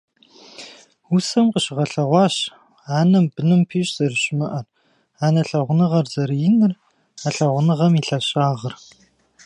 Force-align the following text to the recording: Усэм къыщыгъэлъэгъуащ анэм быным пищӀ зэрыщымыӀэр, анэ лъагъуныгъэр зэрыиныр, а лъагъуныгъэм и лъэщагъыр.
Усэм 1.15 1.45
къыщыгъэлъэгъуащ 1.53 2.35
анэм 2.99 3.25
быным 3.33 3.61
пищӀ 3.69 3.93
зэрыщымыӀэр, 3.95 4.65
анэ 5.25 5.41
лъагъуныгъэр 5.49 6.05
зэрыиныр, 6.13 6.73
а 7.27 7.29
лъагъуныгъэм 7.35 7.93
и 7.99 8.01
лъэщагъыр. 8.07 8.73